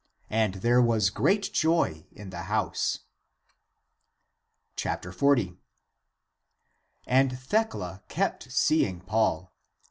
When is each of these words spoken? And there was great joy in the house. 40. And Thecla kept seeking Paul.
And 0.31 0.55
there 0.65 0.81
was 0.81 1.11
great 1.11 1.53
joy 1.53 2.07
in 2.11 2.31
the 2.31 2.45
house. 2.45 3.01
40. 4.75 5.59
And 7.05 7.37
Thecla 7.39 8.01
kept 8.07 8.51
seeking 8.51 9.01
Paul. 9.01 9.53